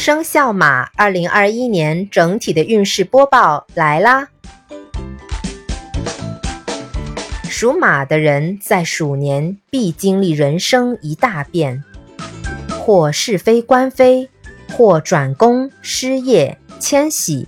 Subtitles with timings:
[0.00, 4.28] 生肖马二零二一年整体的运势播报来啦！
[7.50, 11.84] 属马的人在鼠年必经历人生一大变，
[12.70, 14.30] 或是非官非，
[14.72, 17.46] 或转工失业迁徙，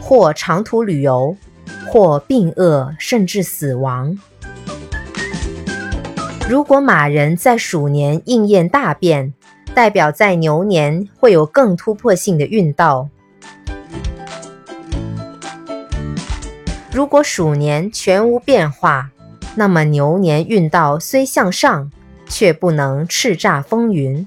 [0.00, 1.36] 或长途旅游，
[1.88, 4.16] 或病厄甚至死亡。
[6.48, 9.34] 如果马人在鼠年应验大变，
[9.74, 13.08] 代表在牛年会有更突破性的运道。
[16.92, 19.10] 如果鼠年全无变化，
[19.54, 21.92] 那么牛年运道虽向上，
[22.28, 24.26] 却不能叱咤风云。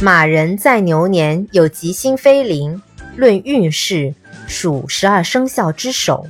[0.00, 2.80] 马人在牛年有吉星飞临，
[3.16, 4.14] 论运势
[4.46, 6.26] 属十二生肖之首。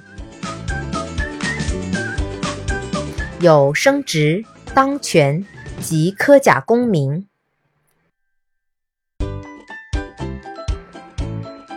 [3.41, 5.45] 有升职、当权
[5.81, 7.27] 及科甲功名，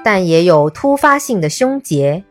[0.03, 2.23] 但也有突发性的凶劫，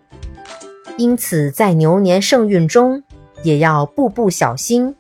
[0.97, 3.03] 因此在牛年盛运中
[3.43, 4.95] 也要步步小心，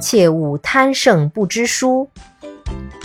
[0.00, 2.08] 切勿贪胜不知输，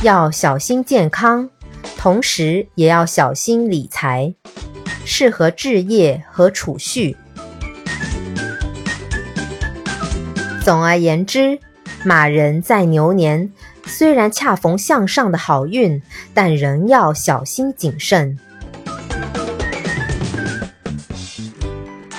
[0.03, 1.49] 要小心健康，
[1.97, 4.33] 同时也要小心理财，
[5.03, 7.17] 适合置业和储蓄。
[10.67, 11.57] 总而言之，
[12.03, 13.53] 马人在牛年
[13.85, 16.01] 虽然恰逢向上的好运，
[16.33, 18.37] 但仍要小心谨慎。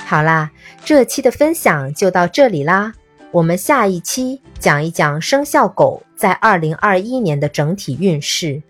[0.03, 0.49] 好啦，
[0.83, 2.93] 这期的分享就到这里啦，
[3.29, 8.63] 我们下一期讲一讲生肖狗在二零二一年的整体运势。